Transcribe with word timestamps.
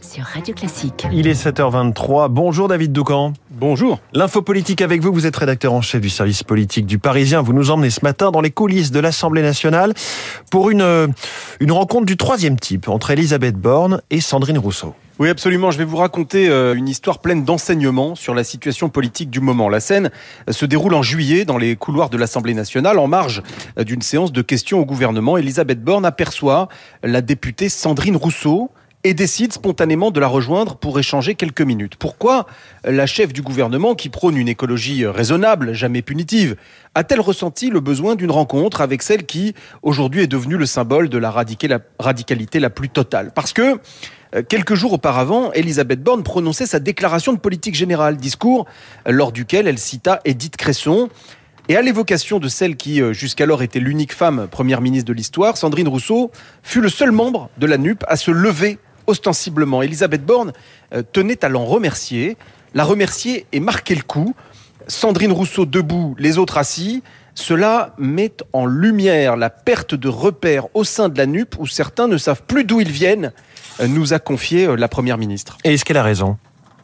sur 0.00 0.24
Radio 0.24 0.54
Classique. 0.54 1.06
Il 1.12 1.26
est 1.26 1.46
7h23. 1.46 2.28
Bonjour 2.28 2.68
David 2.68 2.92
Doucan. 2.92 3.32
Bonjour. 3.50 3.98
L'info 4.12 4.42
politique 4.42 4.82
avec 4.82 5.02
vous. 5.02 5.12
Vous 5.12 5.26
êtes 5.26 5.36
rédacteur 5.36 5.72
en 5.72 5.82
chef 5.82 6.00
du 6.00 6.10
service 6.10 6.42
politique 6.42 6.86
du 6.86 6.98
Parisien. 6.98 7.42
Vous 7.42 7.52
nous 7.52 7.70
emmenez 7.70 7.90
ce 7.90 8.00
matin 8.02 8.30
dans 8.30 8.40
les 8.40 8.50
coulisses 8.50 8.90
de 8.90 9.00
l'Assemblée 9.00 9.42
nationale 9.42 9.94
pour 10.50 10.70
une, 10.70 11.12
une 11.60 11.72
rencontre 11.72 12.06
du 12.06 12.16
troisième 12.16 12.58
type 12.58 12.88
entre 12.88 13.10
Elisabeth 13.10 13.56
Borne 13.56 14.00
et 14.10 14.20
Sandrine 14.20 14.58
Rousseau. 14.58 14.94
Oui, 15.20 15.28
absolument. 15.28 15.70
Je 15.70 15.76
vais 15.76 15.84
vous 15.84 15.98
raconter 15.98 16.48
euh, 16.48 16.72
une 16.72 16.88
histoire 16.88 17.18
pleine 17.18 17.44
d'enseignements 17.44 18.14
sur 18.14 18.34
la 18.34 18.42
situation 18.42 18.88
politique 18.88 19.28
du 19.28 19.40
moment. 19.40 19.68
La 19.68 19.80
scène 19.80 20.10
euh, 20.48 20.52
se 20.52 20.64
déroule 20.64 20.94
en 20.94 21.02
juillet 21.02 21.44
dans 21.44 21.58
les 21.58 21.76
couloirs 21.76 22.08
de 22.08 22.16
l'Assemblée 22.16 22.54
nationale, 22.54 22.98
en 22.98 23.06
marge 23.06 23.42
euh, 23.78 23.84
d'une 23.84 24.00
séance 24.00 24.32
de 24.32 24.40
questions 24.40 24.80
au 24.80 24.86
gouvernement. 24.86 25.36
Elisabeth 25.36 25.84
Borne 25.84 26.06
aperçoit 26.06 26.68
la 27.02 27.20
députée 27.20 27.68
Sandrine 27.68 28.16
Rousseau 28.16 28.70
et 29.02 29.14
décide 29.14 29.52
spontanément 29.52 30.10
de 30.10 30.20
la 30.20 30.26
rejoindre 30.26 30.76
pour 30.76 30.98
échanger 30.98 31.34
quelques 31.34 31.62
minutes. 31.62 31.96
Pourquoi 31.96 32.46
la 32.84 33.06
chef 33.06 33.32
du 33.32 33.42
gouvernement, 33.42 33.94
qui 33.94 34.10
prône 34.10 34.36
une 34.36 34.48
écologie 34.48 35.06
raisonnable, 35.06 35.72
jamais 35.72 36.02
punitive, 36.02 36.56
a-t-elle 36.94 37.20
ressenti 37.20 37.70
le 37.70 37.80
besoin 37.80 38.14
d'une 38.14 38.30
rencontre 38.30 38.80
avec 38.80 39.02
celle 39.02 39.24
qui, 39.24 39.54
aujourd'hui, 39.82 40.22
est 40.22 40.26
devenue 40.26 40.56
le 40.56 40.66
symbole 40.66 41.08
de 41.08 41.18
la 41.18 41.30
radicalité 41.30 42.60
la 42.60 42.70
plus 42.70 42.90
totale? 42.90 43.32
Parce 43.34 43.52
que 43.52 43.80
euh, 44.34 44.42
Quelques 44.48 44.74
jours 44.74 44.92
auparavant, 44.92 45.52
Elisabeth 45.52 46.02
Borne 46.02 46.22
prononçait 46.22 46.66
sa 46.66 46.78
déclaration 46.78 47.32
de 47.32 47.38
politique 47.38 47.74
générale, 47.74 48.16
discours 48.16 48.66
euh, 49.08 49.12
lors 49.12 49.32
duquel 49.32 49.66
elle 49.66 49.78
cita 49.78 50.20
Edith 50.24 50.56
Cresson. 50.56 51.08
Et 51.68 51.76
à 51.76 51.82
l'évocation 51.82 52.38
de 52.38 52.48
celle 52.48 52.76
qui 52.76 53.00
euh, 53.00 53.12
jusqu'alors 53.12 53.62
était 53.62 53.80
l'unique 53.80 54.12
femme 54.12 54.48
première 54.50 54.80
ministre 54.80 55.08
de 55.08 55.12
l'histoire, 55.12 55.56
Sandrine 55.56 55.88
Rousseau 55.88 56.30
fut 56.62 56.80
le 56.80 56.88
seul 56.88 57.12
membre 57.12 57.50
de 57.58 57.66
la 57.66 57.78
NUP 57.78 58.04
à 58.08 58.16
se 58.16 58.30
lever 58.30 58.78
ostensiblement. 59.06 59.82
Elisabeth 59.82 60.24
Borne 60.24 60.52
tenait 61.12 61.44
à 61.44 61.48
l'en 61.48 61.64
remercier, 61.64 62.36
la 62.74 62.84
remercier 62.84 63.46
et 63.52 63.60
marquer 63.60 63.94
le 63.94 64.02
coup. 64.02 64.34
Sandrine 64.88 65.32
Rousseau 65.32 65.66
debout, 65.66 66.14
les 66.18 66.38
autres 66.38 66.58
assis. 66.58 67.02
Cela 67.34 67.94
met 67.98 68.32
en 68.52 68.66
lumière 68.66 69.36
la 69.36 69.50
perte 69.50 69.94
de 69.94 70.08
repères 70.08 70.66
au 70.74 70.84
sein 70.84 71.08
de 71.08 71.16
la 71.16 71.26
NUP 71.26 71.56
où 71.58 71.66
certains 71.66 72.08
ne 72.08 72.18
savent 72.18 72.42
plus 72.42 72.64
d'où 72.64 72.80
ils 72.80 72.90
viennent 72.90 73.32
nous 73.88 74.12
a 74.12 74.18
confié 74.18 74.66
euh, 74.66 74.76
la 74.76 74.88
Première 74.88 75.18
ministre. 75.18 75.56
Et 75.64 75.74
est-ce 75.74 75.84
qu'elle 75.84 75.96
a 75.96 76.02
raison? 76.02 76.36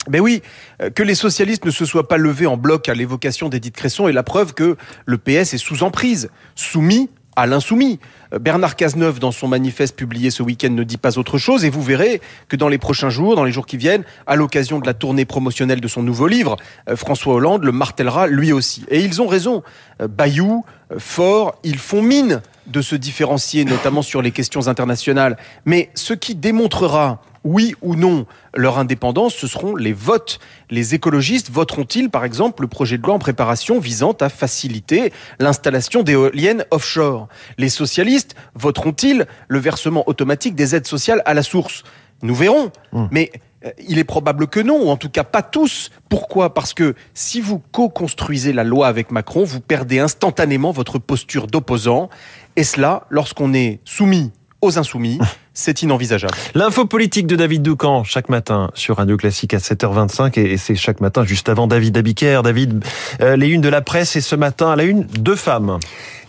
Ben 0.08 0.20
oui, 0.20 0.42
euh, 0.82 0.90
que 0.90 1.02
les 1.02 1.14
socialistes 1.14 1.64
ne 1.64 1.70
se 1.70 1.84
soient 1.84 2.08
pas 2.08 2.16
levés 2.16 2.46
en 2.46 2.56
bloc 2.56 2.88
à 2.88 2.94
l'évocation 2.94 3.48
d'Edith 3.48 3.74
Cresson 3.74 4.08
est 4.08 4.12
la 4.12 4.22
preuve 4.22 4.54
que 4.54 4.76
le 5.04 5.18
PS 5.18 5.54
est 5.54 5.58
sous 5.58 5.82
emprise, 5.82 6.30
soumis 6.54 7.10
à 7.36 7.46
l'insoumis. 7.46 8.00
Euh, 8.32 8.38
Bernard 8.38 8.76
Cazeneuve, 8.76 9.18
dans 9.18 9.30
son 9.30 9.48
manifeste 9.48 9.96
publié 9.96 10.30
ce 10.30 10.42
week-end, 10.42 10.70
ne 10.70 10.82
dit 10.82 10.96
pas 10.96 11.18
autre 11.18 11.38
chose 11.38 11.64
et 11.64 11.70
vous 11.70 11.82
verrez 11.82 12.20
que 12.48 12.56
dans 12.56 12.68
les 12.68 12.78
prochains 12.78 13.10
jours, 13.10 13.36
dans 13.36 13.44
les 13.44 13.52
jours 13.52 13.66
qui 13.66 13.76
viennent, 13.76 14.04
à 14.26 14.36
l'occasion 14.36 14.80
de 14.80 14.86
la 14.86 14.94
tournée 14.94 15.24
promotionnelle 15.24 15.80
de 15.80 15.88
son 15.88 16.02
nouveau 16.02 16.26
livre, 16.26 16.56
François 16.94 17.34
Hollande 17.34 17.64
le 17.64 17.72
martèlera 17.72 18.26
lui 18.26 18.52
aussi. 18.52 18.84
Et 18.88 19.00
ils 19.00 19.22
ont 19.22 19.26
raison. 19.26 19.62
Bayou, 20.00 20.64
Fort, 20.98 21.58
ils 21.62 21.78
font 21.78 22.02
mine 22.02 22.40
de 22.66 22.80
se 22.80 22.96
différencier, 22.96 23.64
notamment 23.64 24.02
sur 24.02 24.22
les 24.22 24.30
questions 24.30 24.68
internationales. 24.68 25.36
Mais 25.64 25.90
ce 25.94 26.14
qui 26.14 26.34
démontrera 26.34 27.22
oui 27.46 27.74
ou 27.80 27.94
non 27.94 28.26
leur 28.54 28.78
indépendance, 28.78 29.34
ce 29.34 29.46
seront 29.46 29.76
les 29.76 29.92
votes. 29.92 30.38
Les 30.70 30.94
écologistes 30.94 31.50
voteront-ils, 31.50 32.10
par 32.10 32.24
exemple, 32.24 32.62
le 32.62 32.68
projet 32.68 32.98
de 32.98 33.02
loi 33.02 33.14
en 33.14 33.18
préparation 33.18 33.78
visant 33.78 34.12
à 34.20 34.28
faciliter 34.28 35.12
l'installation 35.38 36.02
d'éoliennes 36.02 36.64
offshore? 36.70 37.28
Les 37.58 37.68
socialistes 37.68 38.34
voteront-ils 38.54 39.26
le 39.48 39.58
versement 39.58 40.08
automatique 40.08 40.54
des 40.54 40.74
aides 40.74 40.86
sociales 40.86 41.22
à 41.24 41.34
la 41.34 41.42
source? 41.42 41.84
Nous 42.22 42.34
verrons. 42.34 42.72
Mmh. 42.92 43.06
Mais 43.10 43.30
euh, 43.64 43.70
il 43.86 43.98
est 43.98 44.04
probable 44.04 44.46
que 44.46 44.60
non, 44.60 44.86
ou 44.86 44.88
en 44.88 44.96
tout 44.96 45.10
cas 45.10 45.24
pas 45.24 45.42
tous. 45.42 45.90
Pourquoi? 46.08 46.54
Parce 46.54 46.74
que 46.74 46.94
si 47.14 47.40
vous 47.40 47.62
co-construisez 47.72 48.52
la 48.52 48.64
loi 48.64 48.88
avec 48.88 49.10
Macron, 49.10 49.44
vous 49.44 49.60
perdez 49.60 49.98
instantanément 49.98 50.72
votre 50.72 50.98
posture 50.98 51.46
d'opposant 51.46 52.08
et 52.56 52.64
cela, 52.64 53.04
lorsqu'on 53.10 53.52
est 53.54 53.80
soumis 53.84 54.32
aux 54.62 54.78
insoumis, 54.78 55.18
c'est 55.56 55.82
inenvisageable. 55.82 56.34
L'info 56.54 56.84
politique 56.84 57.26
de 57.26 57.34
David 57.34 57.62
Doucan, 57.62 58.04
chaque 58.04 58.28
matin 58.28 58.70
sur 58.74 58.98
Radio 58.98 59.16
Classique 59.16 59.54
à 59.54 59.58
7h25 59.58 60.38
et 60.38 60.58
c'est 60.58 60.76
chaque 60.76 61.00
matin 61.00 61.24
juste 61.24 61.48
avant 61.48 61.66
David 61.66 61.96
Abiker. 61.96 62.42
David, 62.44 62.84
euh, 63.22 63.36
les 63.36 63.48
unes 63.48 63.62
de 63.62 63.68
la 63.70 63.80
presse 63.80 64.14
et 64.16 64.20
ce 64.20 64.36
matin 64.36 64.70
à 64.70 64.76
la 64.76 64.84
une, 64.84 65.04
deux 65.04 65.34
femmes. 65.34 65.78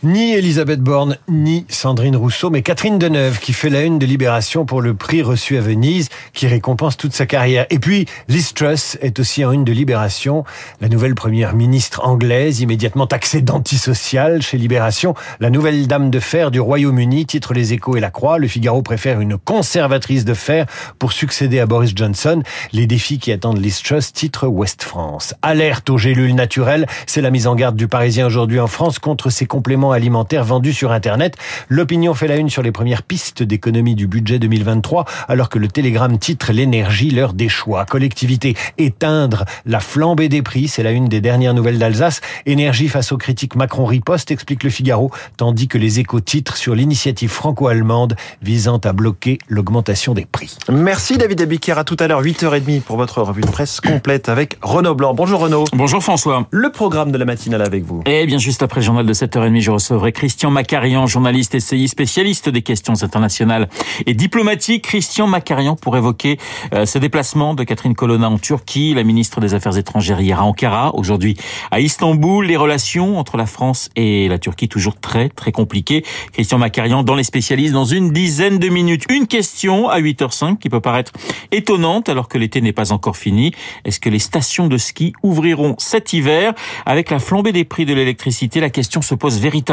Ni 0.03 0.33
Elisabeth 0.33 0.79
Borne, 0.79 1.17
ni 1.27 1.65
Sandrine 1.69 2.15
Rousseau, 2.15 2.51
mais 2.51 2.61
Catherine 2.61 2.99
Deneuve, 2.99 3.39
qui 3.39 3.51
fait 3.51 3.71
la 3.71 3.81
une 3.81 3.97
de 3.97 4.05
Libération 4.05 4.63
pour 4.63 4.79
le 4.79 4.93
prix 4.93 5.23
reçu 5.23 5.57
à 5.57 5.61
Venise, 5.61 6.09
qui 6.33 6.45
récompense 6.45 6.97
toute 6.97 7.13
sa 7.13 7.25
carrière. 7.25 7.65
Et 7.71 7.79
puis, 7.79 8.05
Liz 8.27 8.53
Truss 8.53 8.99
est 9.01 9.19
aussi 9.19 9.43
en 9.43 9.51
une 9.51 9.63
de 9.63 9.71
Libération, 9.71 10.43
la 10.81 10.89
nouvelle 10.89 11.15
première 11.15 11.55
ministre 11.55 12.01
anglaise, 12.05 12.61
immédiatement 12.61 13.07
taxée 13.07 13.41
d'antisocial 13.41 14.43
chez 14.43 14.59
Libération. 14.59 15.15
La 15.39 15.49
nouvelle 15.49 15.87
dame 15.87 16.11
de 16.11 16.19
fer 16.19 16.51
du 16.51 16.59
Royaume-Uni, 16.59 17.25
titre 17.25 17.55
les 17.55 17.73
échos 17.73 17.97
et 17.97 17.99
la 17.99 18.11
croix. 18.11 18.37
Le 18.37 18.47
Figaro 18.47 18.83
préfère 18.83 19.19
une 19.19 19.39
conservatrice 19.39 20.25
de 20.25 20.35
fer 20.35 20.67
pour 20.99 21.11
succéder 21.11 21.59
à 21.59 21.65
Boris 21.65 21.93
Johnson. 21.95 22.43
Les 22.71 22.85
défis 22.85 23.17
qui 23.17 23.31
attendent 23.31 23.59
Liz 23.59 23.81
Truss, 23.81 24.13
titre 24.13 24.47
Ouest 24.47 24.83
France. 24.83 25.33
Alerte 25.41 25.89
aux 25.89 25.97
gélules 25.97 26.35
naturelles, 26.35 26.85
c'est 27.07 27.21
la 27.21 27.31
mise 27.31 27.47
en 27.47 27.55
garde 27.55 27.75
du 27.75 27.87
Parisien 27.87 28.27
aujourd'hui 28.27 28.59
en 28.59 28.67
France 28.67 28.99
contre 28.99 29.31
ces 29.31 29.47
compléments 29.47 29.86
alimentaires 29.91 30.43
vendus 30.43 30.73
sur 30.73 30.91
Internet. 30.91 31.35
L'opinion 31.69 32.13
fait 32.13 32.27
la 32.27 32.37
une 32.37 32.49
sur 32.49 32.61
les 32.61 32.71
premières 32.71 33.03
pistes 33.03 33.43
d'économie 33.43 33.95
du 33.95 34.07
budget 34.07 34.39
2023, 34.39 35.05
alors 35.27 35.49
que 35.49 35.59
le 35.59 35.67
Télégramme 35.67 36.17
titre 36.17 36.51
l'énergie, 36.51 37.09
l'heure 37.09 37.33
des 37.33 37.49
choix. 37.49 37.85
Collectivité, 37.85 38.55
éteindre 38.77 39.45
la 39.65 39.79
flambée 39.79 40.29
des 40.29 40.41
prix, 40.41 40.67
c'est 40.67 40.83
la 40.83 40.91
une 40.91 41.07
des 41.07 41.21
dernières 41.21 41.53
nouvelles 41.53 41.79
d'Alsace. 41.79 42.21
Énergie 42.45 42.87
face 42.87 43.11
aux 43.11 43.17
critiques 43.17 43.55
Macron 43.55 43.85
riposte, 43.85 44.31
explique 44.31 44.63
le 44.63 44.69
Figaro, 44.69 45.11
tandis 45.37 45.67
que 45.67 45.77
les 45.77 45.99
échos 45.99 46.19
titrent 46.19 46.57
sur 46.57 46.75
l'initiative 46.75 47.29
franco-allemande 47.29 48.15
visant 48.41 48.77
à 48.77 48.93
bloquer 48.93 49.39
l'augmentation 49.47 50.13
des 50.13 50.25
prix. 50.25 50.57
Merci 50.71 51.17
David 51.17 51.41
Abiker, 51.41 51.77
à 51.77 51.83
tout 51.83 51.97
à 51.99 52.07
l'heure 52.07 52.21
8h30 52.21 52.81
pour 52.81 52.97
votre 52.97 53.21
revue 53.21 53.41
de 53.41 53.47
presse 53.47 53.81
complète 53.81 54.29
avec 54.29 54.57
Renaud 54.61 54.95
Blanc. 54.95 55.13
Bonjour 55.13 55.39
Renaud. 55.39 55.65
Bonjour 55.73 56.01
François. 56.03 56.47
Le 56.51 56.71
programme 56.71 57.11
de 57.11 57.17
la 57.17 57.25
matinale 57.25 57.61
avec 57.61 57.83
vous. 57.83 58.03
Eh 58.05 58.25
bien 58.25 58.37
juste 58.37 58.63
après 58.63 58.81
le 58.81 58.85
journal 58.85 59.05
de 59.05 59.13
7h30, 59.13 59.61
je 59.61 59.71
recevrai 59.77 60.11
Christian 60.11 60.49
Macarian, 60.49 61.05
journaliste 61.05 61.53
essayiste 61.53 61.91
spécialiste 61.91 62.49
des 62.49 62.63
questions 62.63 63.03
internationales 63.03 63.69
et 64.07 64.15
diplomatiques. 64.15 64.85
Christian 64.85 65.27
Macarian 65.27 65.75
pour 65.75 65.95
évoquer 65.97 66.39
euh, 66.73 66.87
ce 66.87 66.97
déplacement 66.97 67.53
de 67.53 67.63
Catherine 67.63 67.93
Colonna 67.93 68.27
en 68.27 68.39
Turquie, 68.39 68.95
la 68.95 69.03
ministre 69.03 69.39
des 69.39 69.53
Affaires 69.53 69.77
étrangères 69.77 70.19
hier 70.19 70.39
à 70.39 70.45
Ankara, 70.45 70.95
aujourd'hui 70.95 71.37
à 71.69 71.79
Istanbul, 71.79 72.47
les 72.47 72.57
relations 72.57 73.19
entre 73.19 73.37
la 73.37 73.45
France 73.45 73.89
et 73.95 74.27
la 74.27 74.39
Turquie 74.39 74.67
toujours 74.67 74.99
très 74.99 75.29
très 75.29 75.51
compliquées. 75.51 76.03
Christian 76.33 76.57
Macarian 76.57 77.03
dans 77.03 77.15
les 77.15 77.23
spécialistes 77.23 77.73
dans 77.73 77.85
une 77.85 78.11
dizaine 78.11 78.57
de 78.57 78.69
minutes. 78.69 79.03
Une 79.11 79.27
question 79.27 79.89
à 79.89 79.99
8h05 79.99 80.57
qui 80.57 80.69
peut 80.69 80.81
paraître 80.81 81.11
étonnante 81.51 82.09
alors 82.09 82.29
que 82.29 82.39
l'été 82.39 82.61
n'est 82.61 82.73
pas 82.73 82.91
encore 82.91 83.15
fini. 83.15 83.51
Est-ce 83.85 83.99
que 83.99 84.09
les 84.09 84.17
stations 84.17 84.67
de 84.67 84.77
ski 84.77 85.13
ouvriront 85.21 85.75
cet 85.77 86.13
hiver? 86.13 86.55
Avec 86.87 87.11
la 87.11 87.19
flambée 87.19 87.51
des 87.51 87.63
prix 87.63 87.85
de 87.85 87.93
l'électricité, 87.93 88.59
la 88.59 88.71
question 88.71 89.03
se 89.03 89.13
pose 89.13 89.39
véritablement 89.39 89.66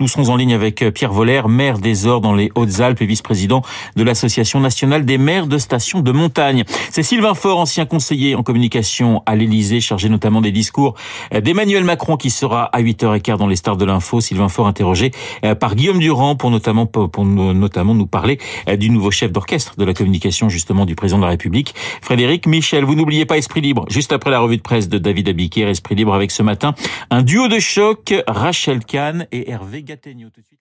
Nous 0.00 0.08
serons 0.08 0.28
en 0.28 0.36
ligne 0.36 0.52
avec 0.52 0.82
euh, 0.82 0.90
Pierre 0.90 1.12
Voller, 1.12 1.42
maire 1.48 1.78
des 1.78 2.06
Ors 2.06 2.20
dans 2.20 2.34
les 2.34 2.50
Hautes-Alpes 2.54 3.00
et 3.00 3.06
vice-président 3.06 3.62
de 3.96 4.02
l'Association 4.02 4.60
nationale 4.60 5.06
des 5.06 5.16
maires 5.16 5.46
de 5.46 5.56
stations 5.56 6.00
de 6.00 6.12
montagne. 6.12 6.64
C'est 6.90 7.02
Sylvain 7.02 7.32
Faure, 7.34 7.58
ancien 7.58 7.86
conseiller 7.86 8.34
en 8.34 8.42
communication 8.42 9.22
à 9.24 9.34
l'Élysée, 9.34 9.80
chargé 9.80 10.10
notamment 10.10 10.42
des 10.42 10.52
discours 10.52 10.94
euh, 11.32 11.40
d'Emmanuel 11.40 11.84
Macron 11.84 12.16
qui 12.16 12.28
sera 12.28 12.64
à 12.64 12.82
8h15 12.82 13.38
dans 13.38 13.46
les 13.46 13.56
stars 13.56 13.78
de 13.78 13.86
l'info. 13.86 14.20
Sylvain 14.20 14.48
Faure 14.48 14.66
interrogé 14.66 15.10
euh, 15.44 15.54
par 15.54 15.74
Guillaume 15.74 16.00
Durand 16.00 16.36
pour 16.36 16.50
notamment, 16.50 16.84
pour 16.86 17.24
notamment 17.24 17.94
nous 17.94 18.06
parler 18.06 18.38
du 18.78 18.90
nouveau 18.90 19.10
chef 19.10 19.32
d'orchestre 19.32 19.74
de 19.76 19.84
la 19.84 19.94
communication 19.94 20.48
justement 20.48 20.84
du 20.84 20.94
président 20.94 21.18
de 21.18 21.24
la 21.24 21.30
République, 21.30 21.74
Frédéric 22.02 22.46
Michel. 22.46 22.84
Vous 22.84 22.94
n'oubliez 22.94 23.24
pas 23.24 23.38
Esprit 23.38 23.62
Libre, 23.62 23.86
juste 23.88 24.12
après 24.12 24.30
la 24.30 24.40
revue 24.40 24.56
de 24.56 24.62
presse 24.62 24.88
de 24.88 24.98
David 24.98 25.30
Abiker, 25.30 25.68
Esprit 25.68 25.94
Libre 25.94 26.14
avec 26.14 26.30
ce 26.30 26.42
matin 26.42 26.74
un 27.10 27.22
duo 27.22 27.48
de 27.48 27.58
choc, 27.58 28.14
Rachel 28.26 28.84
Kahn 29.14 29.26
et 29.30 29.48
Hervé 29.50 29.82
Gattegno. 29.82 30.30
Tout 30.30 30.40
de 30.40 30.46
suite. 30.46 30.60